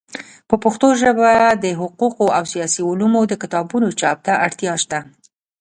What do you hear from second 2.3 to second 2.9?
او سیاسي